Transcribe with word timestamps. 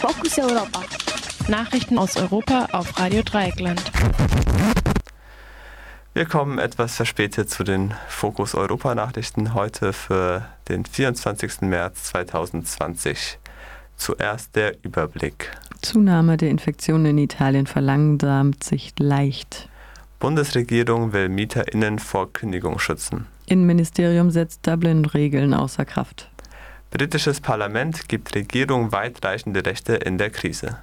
Fokus 0.00 0.38
Europa. 0.38 0.82
Nachrichten 1.48 1.98
aus 1.98 2.16
Europa 2.16 2.68
auf 2.72 2.98
Radio 2.98 3.20
Dreieckland. 3.22 3.82
Wir 6.14 6.24
kommen 6.24 6.58
etwas 6.58 6.96
verspätet 6.96 7.50
zu 7.50 7.64
den 7.64 7.92
Fokus 8.08 8.54
Europa 8.54 8.94
Nachrichten 8.94 9.52
heute 9.52 9.92
für 9.92 10.46
den 10.70 10.86
24. 10.86 11.60
März 11.60 12.04
2020. 12.04 13.38
Zuerst 13.96 14.56
der 14.56 14.82
Überblick. 14.82 15.50
Zunahme 15.82 16.38
der 16.38 16.48
Infektionen 16.48 17.04
in 17.04 17.18
Italien 17.18 17.66
verlangsamt 17.66 18.64
sich 18.64 18.94
leicht. 18.98 19.68
Bundesregierung 20.18 21.12
will 21.12 21.28
MieterInnen 21.28 21.98
vor 21.98 22.32
Kündigung 22.32 22.78
schützen. 22.78 23.26
Innenministerium 23.44 24.30
setzt 24.30 24.66
Dublin-Regeln 24.66 25.52
außer 25.52 25.84
Kraft. 25.84 26.30
Britisches 26.90 27.40
Parlament 27.40 28.08
gibt 28.08 28.34
Regierung 28.34 28.90
weitreichende 28.90 29.64
Rechte 29.64 29.94
in 29.94 30.18
der 30.18 30.28
Krise. 30.30 30.78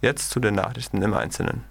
Jetzt 0.00 0.30
zu 0.30 0.40
den 0.40 0.54
Nachrichten 0.54 1.02
im 1.02 1.12
Einzelnen. 1.12 1.62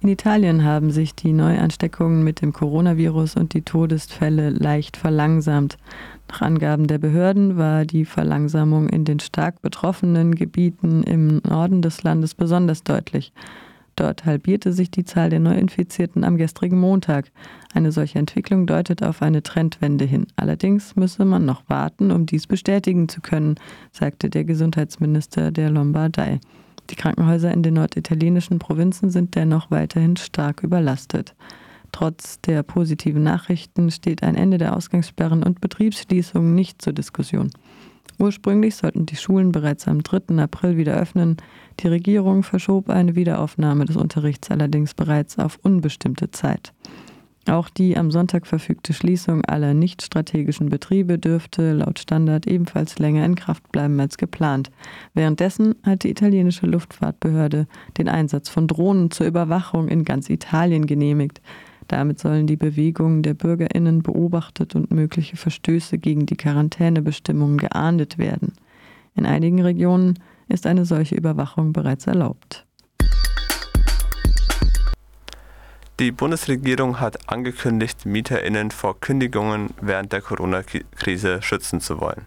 In 0.00 0.08
Italien 0.08 0.64
haben 0.64 0.90
sich 0.90 1.14
die 1.14 1.32
Neuansteckungen 1.32 2.24
mit 2.24 2.42
dem 2.42 2.52
Coronavirus 2.52 3.36
und 3.36 3.54
die 3.54 3.62
Todesfälle 3.62 4.50
leicht 4.50 4.96
verlangsamt. 4.96 5.78
Nach 6.28 6.42
Angaben 6.42 6.88
der 6.88 6.98
Behörden 6.98 7.56
war 7.56 7.84
die 7.84 8.04
Verlangsamung 8.04 8.88
in 8.88 9.04
den 9.04 9.20
stark 9.20 9.62
betroffenen 9.62 10.34
Gebieten 10.34 11.04
im 11.04 11.40
Norden 11.48 11.80
des 11.80 12.02
Landes 12.02 12.34
besonders 12.34 12.82
deutlich. 12.82 13.32
Dort 13.96 14.26
halbierte 14.26 14.74
sich 14.74 14.90
die 14.90 15.04
Zahl 15.04 15.30
der 15.30 15.40
Neuinfizierten 15.40 16.22
am 16.22 16.36
gestrigen 16.36 16.78
Montag. 16.78 17.32
Eine 17.72 17.92
solche 17.92 18.18
Entwicklung 18.18 18.66
deutet 18.66 19.02
auf 19.02 19.22
eine 19.22 19.42
Trendwende 19.42 20.04
hin. 20.04 20.26
Allerdings 20.36 20.96
müsse 20.96 21.24
man 21.24 21.46
noch 21.46 21.62
warten, 21.68 22.10
um 22.10 22.26
dies 22.26 22.46
bestätigen 22.46 23.08
zu 23.08 23.22
können, 23.22 23.56
sagte 23.92 24.28
der 24.28 24.44
Gesundheitsminister 24.44 25.50
der 25.50 25.70
Lombardei. 25.70 26.40
Die 26.90 26.94
Krankenhäuser 26.94 27.52
in 27.52 27.62
den 27.62 27.74
norditalienischen 27.74 28.58
Provinzen 28.58 29.10
sind 29.10 29.34
dennoch 29.34 29.70
weiterhin 29.70 30.16
stark 30.16 30.62
überlastet. 30.62 31.34
Trotz 31.90 32.40
der 32.42 32.62
positiven 32.62 33.22
Nachrichten 33.22 33.90
steht 33.90 34.22
ein 34.22 34.34
Ende 34.34 34.58
der 34.58 34.76
Ausgangssperren 34.76 35.42
und 35.42 35.62
Betriebsschließungen 35.62 36.54
nicht 36.54 36.82
zur 36.82 36.92
Diskussion. 36.92 37.50
Ursprünglich 38.18 38.76
sollten 38.76 39.04
die 39.06 39.16
Schulen 39.16 39.52
bereits 39.52 39.86
am 39.86 40.02
3. 40.02 40.38
April 40.38 40.76
wieder 40.76 40.94
öffnen. 40.94 41.36
Die 41.80 41.88
Regierung 41.88 42.42
verschob 42.42 42.88
eine 42.88 43.14
Wiederaufnahme 43.14 43.84
des 43.84 43.96
Unterrichts 43.96 44.50
allerdings 44.50 44.94
bereits 44.94 45.38
auf 45.38 45.58
unbestimmte 45.62 46.30
Zeit. 46.30 46.72
Auch 47.48 47.68
die 47.68 47.96
am 47.96 48.10
Sonntag 48.10 48.46
verfügte 48.46 48.92
Schließung 48.92 49.44
aller 49.44 49.72
nicht 49.72 50.02
strategischen 50.02 50.68
Betriebe 50.68 51.16
dürfte 51.16 51.74
laut 51.74 52.00
Standard 52.00 52.46
ebenfalls 52.48 52.98
länger 52.98 53.24
in 53.24 53.36
Kraft 53.36 53.70
bleiben 53.70 54.00
als 54.00 54.18
geplant. 54.18 54.72
Währenddessen 55.14 55.76
hat 55.84 56.02
die 56.02 56.10
italienische 56.10 56.66
Luftfahrtbehörde 56.66 57.68
den 57.98 58.08
Einsatz 58.08 58.48
von 58.48 58.66
Drohnen 58.66 59.12
zur 59.12 59.26
Überwachung 59.26 59.86
in 59.86 60.04
ganz 60.04 60.28
Italien 60.28 60.86
genehmigt. 60.86 61.40
Damit 61.88 62.18
sollen 62.18 62.46
die 62.46 62.56
Bewegungen 62.56 63.22
der 63.22 63.34
Bürgerinnen 63.34 64.02
beobachtet 64.02 64.74
und 64.74 64.90
mögliche 64.90 65.36
Verstöße 65.36 65.98
gegen 65.98 66.26
die 66.26 66.36
Quarantänebestimmungen 66.36 67.58
geahndet 67.58 68.18
werden. 68.18 68.54
In 69.14 69.26
einigen 69.26 69.62
Regionen 69.62 70.18
ist 70.48 70.66
eine 70.66 70.84
solche 70.84 71.14
Überwachung 71.14 71.72
bereits 71.72 72.06
erlaubt. 72.06 72.66
Die 75.98 76.12
Bundesregierung 76.12 77.00
hat 77.00 77.30
angekündigt, 77.30 78.04
Mieterinnen 78.04 78.70
vor 78.70 79.00
Kündigungen 79.00 79.70
während 79.80 80.12
der 80.12 80.20
Corona-Krise 80.20 81.40
schützen 81.40 81.80
zu 81.80 82.00
wollen. 82.00 82.26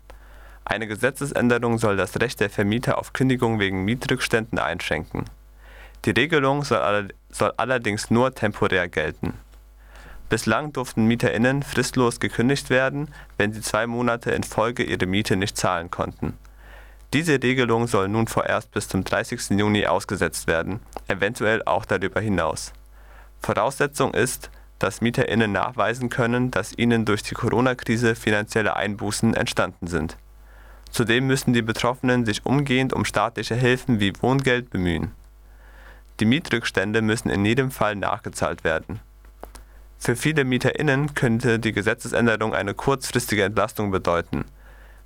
Eine 0.65 0.87
Gesetzesänderung 0.87 1.77
soll 1.77 1.95
das 1.95 2.19
Recht 2.19 2.39
der 2.39 2.49
Vermieter 2.49 2.97
auf 2.97 3.13
Kündigung 3.13 3.59
wegen 3.59 3.85
Mietrückständen 3.85 4.57
einschränken. 4.57 5.25
Die 6.05 6.11
Regelung 6.11 6.63
soll, 6.63 7.11
allerdings 7.57 8.09
nur 8.09 8.33
temporär 8.33 8.87
gelten. 8.87 9.33
Bislang 10.29 10.71
durften 10.73 11.05
MieterInnen 11.05 11.63
fristlos 11.63 12.19
gekündigt 12.19 12.69
werden, 12.69 13.09
wenn 13.37 13.51
sie 13.51 13.61
zwei 13.61 13.87
Monate 13.87 14.29
in 14.31 14.43
Folge 14.43 14.83
ihre 14.83 15.07
Miete 15.07 15.35
nicht 15.35 15.57
zahlen 15.57 15.89
konnten. 15.89 16.37
Diese 17.13 17.41
Regelung 17.41 17.87
soll 17.87 18.07
nun 18.07 18.27
vorerst 18.27 18.69
bis 18.71 18.87
zum 18.87 19.03
30. 19.03 19.49
Juni 19.57 19.87
ausgesetzt 19.87 20.45
werden, 20.45 20.79
eventuell 21.07 21.63
auch 21.63 21.85
darüber 21.85 22.21
hinaus. 22.21 22.71
Voraussetzung 23.41 24.13
ist, 24.13 24.51
dass 24.77 25.01
MieterInnen 25.01 25.51
nachweisen 25.51 26.09
können, 26.09 26.51
dass 26.51 26.77
ihnen 26.77 27.05
durch 27.05 27.23
die 27.23 27.33
Corona-Krise 27.33 28.13
finanzielle 28.13 28.75
Einbußen 28.75 29.33
entstanden 29.33 29.87
sind. 29.87 30.17
Zudem 30.91 31.25
müssen 31.25 31.53
die 31.53 31.63
Betroffenen 31.63 32.25
sich 32.25 32.45
umgehend 32.45 32.93
um 32.93 33.05
staatliche 33.05 33.55
Hilfen 33.55 33.99
wie 33.99 34.13
Wohngeld 34.21 34.69
bemühen. 34.69 35.11
Die 36.19 36.25
Mietrückstände 36.25 37.01
müssen 37.01 37.29
in 37.29 37.43
jedem 37.45 37.71
Fall 37.71 37.95
nachgezahlt 37.95 38.63
werden. 38.63 38.99
Für 40.01 40.15
viele 40.15 40.45
MieterInnen 40.45 41.13
könnte 41.13 41.59
die 41.59 41.73
Gesetzesänderung 41.73 42.53
eine 42.55 42.73
kurzfristige 42.73 43.43
Entlastung 43.43 43.91
bedeuten. 43.91 44.45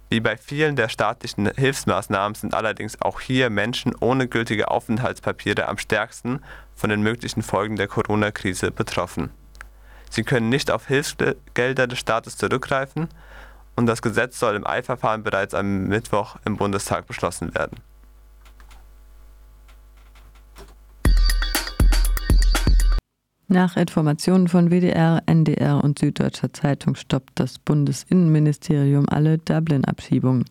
Wie 0.10 0.20
bei 0.20 0.38
vielen 0.38 0.76
der 0.76 0.88
staatlichen 0.88 1.48
Hilfsmaßnahmen 1.48 2.36
sind 2.36 2.54
allerdings 2.54 3.02
auch 3.02 3.20
hier 3.20 3.50
Menschen 3.50 3.96
ohne 4.00 4.28
gültige 4.28 4.70
Aufenthaltspapiere 4.70 5.68
am 5.68 5.80
stärksten 5.80 6.42
von 6.76 6.92
den 6.92 7.02
möglichen 7.02 7.42
Folgen 7.42 7.76
der 7.76 7.88
Corona-Krise 7.88 8.70
betroffen. 8.70 9.32
Sie 10.12 10.24
können 10.24 10.50
nicht 10.50 10.70
auf 10.70 10.88
Hilfsgelder 10.88 11.88
des 11.88 11.98
Staates 11.98 12.38
zurückgreifen 12.38 13.10
und 13.76 13.88
das 13.88 14.04
Gesetz 14.04 14.38
soll 14.38 14.56
im 14.56 14.68
Eilverfahren 14.68 15.24
bereits 15.24 15.56
am 15.56 15.88
Mittwoch 15.88 16.36
im 16.46 16.58
Bundestag 16.58 17.08
beschlossen 17.08 17.56
werden. 17.56 17.78
Nach 23.54 23.78
Informationen 23.78 24.48
von 24.48 24.72
WDR, 24.72 25.22
NDR 25.28 25.84
und 25.84 26.00
Süddeutscher 26.00 26.52
Zeitung 26.54 26.96
stoppt 26.96 27.40
das 27.40 27.60
Bundesinnenministerium 27.60 29.08
alle 29.08 29.38
Dublin-Abschiebungen. 29.38 30.46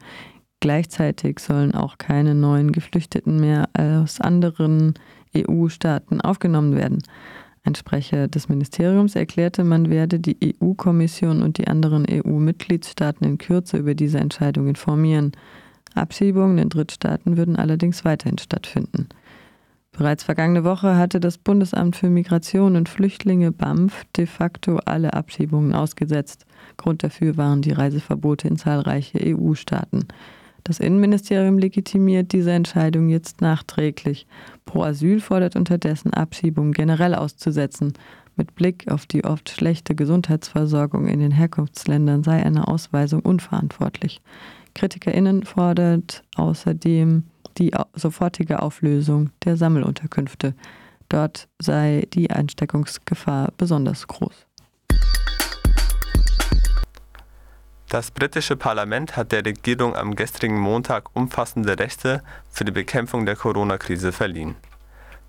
Gleichzeitig 0.60 1.40
sollen 1.40 1.74
auch 1.74 1.98
keine 1.98 2.36
neuen 2.36 2.70
Geflüchteten 2.70 3.40
mehr 3.40 3.68
aus 3.76 4.20
anderen 4.20 4.94
EU-Staaten 5.36 6.20
aufgenommen 6.20 6.76
werden. 6.76 7.02
Ein 7.64 7.74
Sprecher 7.74 8.28
des 8.28 8.48
Ministeriums 8.48 9.16
erklärte, 9.16 9.64
man 9.64 9.90
werde 9.90 10.20
die 10.20 10.54
EU-Kommission 10.62 11.42
und 11.42 11.58
die 11.58 11.66
anderen 11.66 12.06
EU-Mitgliedstaaten 12.08 13.26
in 13.26 13.38
Kürze 13.38 13.78
über 13.78 13.96
diese 13.96 14.20
Entscheidung 14.20 14.68
informieren. 14.68 15.32
Abschiebungen 15.96 16.58
in 16.58 16.68
Drittstaaten 16.68 17.36
würden 17.36 17.56
allerdings 17.56 18.04
weiterhin 18.04 18.38
stattfinden. 18.38 19.08
Bereits 19.94 20.24
vergangene 20.24 20.64
Woche 20.64 20.96
hatte 20.96 21.20
das 21.20 21.36
Bundesamt 21.36 21.96
für 21.96 22.08
Migration 22.08 22.76
und 22.76 22.88
Flüchtlinge 22.88 23.52
BAMF 23.52 24.06
de 24.16 24.24
facto 24.24 24.78
alle 24.86 25.12
Abschiebungen 25.12 25.74
ausgesetzt. 25.74 26.46
Grund 26.78 27.04
dafür 27.04 27.36
waren 27.36 27.60
die 27.60 27.72
Reiseverbote 27.72 28.48
in 28.48 28.56
zahlreiche 28.56 29.18
EU-Staaten. 29.22 30.08
Das 30.64 30.80
Innenministerium 30.80 31.58
legitimiert 31.58 32.32
diese 32.32 32.52
Entscheidung 32.52 33.10
jetzt 33.10 33.42
nachträglich. 33.42 34.26
Pro 34.64 34.82
Asyl 34.82 35.20
fordert 35.20 35.56
unterdessen 35.56 36.14
Abschiebungen 36.14 36.72
generell 36.72 37.14
auszusetzen. 37.14 37.92
Mit 38.34 38.54
Blick 38.54 38.90
auf 38.90 39.04
die 39.04 39.24
oft 39.24 39.50
schlechte 39.50 39.94
Gesundheitsversorgung 39.94 41.06
in 41.06 41.20
den 41.20 41.32
Herkunftsländern 41.32 42.22
sei 42.22 42.42
eine 42.42 42.66
Ausweisung 42.66 43.20
unverantwortlich. 43.20 44.22
KritikerInnen 44.74 45.42
fordert 45.42 46.24
außerdem 46.36 47.24
die 47.58 47.72
sofortige 47.94 48.62
Auflösung 48.62 49.30
der 49.44 49.56
Sammelunterkünfte. 49.56 50.54
Dort 51.08 51.48
sei 51.58 52.06
die 52.12 52.30
Einsteckungsgefahr 52.30 53.52
besonders 53.56 54.06
groß. 54.06 54.46
Das 57.88 58.10
britische 58.10 58.56
Parlament 58.56 59.16
hat 59.16 59.32
der 59.32 59.44
Regierung 59.44 59.94
am 59.94 60.16
gestrigen 60.16 60.58
Montag 60.58 61.14
umfassende 61.14 61.78
Rechte 61.78 62.22
für 62.48 62.64
die 62.64 62.72
Bekämpfung 62.72 63.26
der 63.26 63.36
Corona-Krise 63.36 64.12
verliehen. 64.12 64.56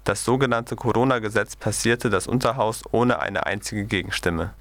Das 0.06 0.24
sogenannte 0.24 0.78
Corona-Gesetz 0.78 1.58
passierte 1.58 2.10
das 2.10 2.26
Unterhaus 2.26 2.84
ohne 2.92 3.20
eine 3.20 3.46
einzige 3.46 3.84
Gegenstimme. 3.84 4.54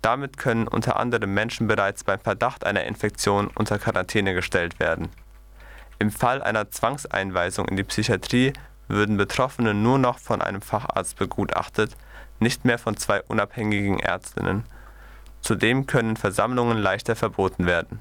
Damit 0.00 0.38
können 0.38 0.68
unter 0.68 0.98
anderem 0.98 1.34
Menschen 1.34 1.66
bereits 1.66 2.04
beim 2.04 2.20
Verdacht 2.20 2.64
einer 2.64 2.84
Infektion 2.84 3.48
unter 3.48 3.78
Quarantäne 3.78 4.32
gestellt 4.32 4.80
werden. 4.80 5.08
Im 5.98 6.10
Fall 6.10 6.42
einer 6.42 6.70
Zwangseinweisung 6.70 7.66
in 7.66 7.76
die 7.76 7.84
Psychiatrie 7.84 8.52
würden 8.86 9.16
Betroffene 9.16 9.74
nur 9.74 9.98
noch 9.98 10.18
von 10.18 10.40
einem 10.40 10.62
Facharzt 10.62 11.16
begutachtet, 11.16 11.96
nicht 12.40 12.64
mehr 12.64 12.78
von 12.78 12.96
zwei 12.96 13.22
unabhängigen 13.22 13.98
Ärztinnen. 13.98 14.64
Zudem 15.40 15.86
können 15.86 16.16
Versammlungen 16.16 16.78
leichter 16.78 17.16
verboten 17.16 17.66
werden. 17.66 18.00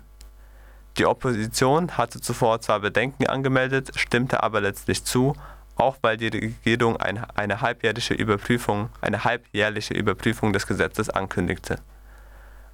Die 0.98 1.06
Opposition 1.06 1.98
hatte 1.98 2.22
zuvor 2.22 2.62
zwar 2.62 2.80
Bedenken 2.80 3.28
angemeldet, 3.28 3.92
stimmte 3.96 4.42
aber 4.44 4.62
letztlich 4.62 5.04
zu, 5.04 5.36
auch 5.76 5.98
weil 6.02 6.18
die 6.18 6.28
Regierung 6.28 6.98
eine, 6.98 7.36
eine, 7.38 7.62
halbjährliche 7.62 8.16
Überprüfung, 8.16 8.90
eine 9.02 9.24
halbjährliche 9.24 9.94
Überprüfung 9.94 10.54
des 10.54 10.66
Gesetzes 10.66 11.10
ankündigte. 11.10 11.80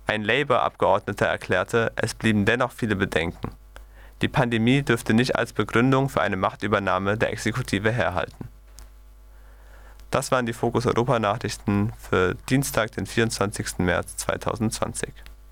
Ein 0.08 0.24
Labour-Abgeordneter 0.24 1.26
erklärte, 1.26 1.92
es 1.96 2.14
blieben 2.14 2.46
dennoch 2.46 2.72
viele 2.72 2.96
Bedenken. 2.96 3.52
Die 4.24 4.30
Pandemie 4.30 4.84
dürfte 4.84 5.14
nicht 5.14 5.36
als 5.36 5.52
Begründung 5.52 6.08
für 6.08 6.22
eine 6.22 6.38
Machtübernahme 6.38 7.18
der 7.18 7.34
Exekutive 7.34 7.92
herhalten. 7.92 8.48
Das 10.12 10.32
waren 10.32 10.46
die 10.46 10.54
Fokus 10.54 10.86
Europa 10.86 11.20
Nachrichten 11.20 11.92
für 11.98 12.34
Dienstag, 12.50 12.94
den 12.94 13.06
24. 13.06 13.80
März 13.80 14.16
2020. 14.16 15.10